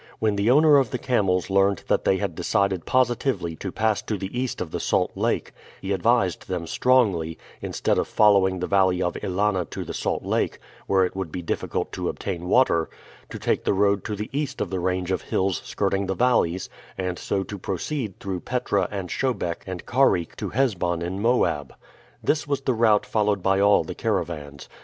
When 0.17 0.35
the 0.35 0.49
owner 0.49 0.77
of 0.77 0.89
the 0.89 0.97
camels 0.97 1.51
learned 1.51 1.83
that 1.87 2.05
they 2.05 2.17
had 2.17 2.33
decided 2.33 2.87
positively 2.87 3.55
to 3.57 3.71
pass 3.71 4.01
to 4.01 4.17
the 4.17 4.35
east 4.35 4.59
of 4.59 4.71
the 4.71 4.79
Salt 4.79 5.11
Lake, 5.15 5.51
he 5.79 5.91
advised 5.91 6.47
them 6.47 6.65
strongly, 6.65 7.37
instead 7.61 7.99
of 7.99 8.07
following 8.07 8.57
the 8.59 8.65
valley 8.65 8.99
of 9.03 9.13
Ælana 9.13 9.69
to 9.69 9.83
the 9.85 9.93
Salt 9.93 10.23
Lake, 10.23 10.57
where 10.87 11.05
it 11.05 11.15
would 11.15 11.31
be 11.31 11.43
difficult 11.43 11.91
to 11.91 12.09
obtain 12.09 12.47
water, 12.47 12.89
to 13.29 13.37
take 13.37 13.63
the 13.63 13.75
road 13.75 14.03
to 14.05 14.15
the 14.15 14.31
east 14.33 14.59
of 14.59 14.71
the 14.71 14.79
range 14.79 15.11
of 15.11 15.21
hills 15.21 15.61
skirting 15.63 16.07
the 16.07 16.15
valleys, 16.15 16.67
and 16.97 17.19
so 17.19 17.43
to 17.43 17.59
proceed 17.59 18.19
through 18.19 18.39
Petra 18.39 18.87
and 18.89 19.11
Shobek 19.11 19.61
and 19.67 19.85
Karik 19.85 20.35
to 20.37 20.49
Hesbon 20.49 21.03
in 21.03 21.21
Moab. 21.21 21.75
This 22.23 22.47
was 22.47 22.61
the 22.61 22.73
route 22.73 23.05
followed 23.05 23.43
by 23.43 23.59
all 23.59 23.83
the 23.83 23.93
caravans. 23.93 24.67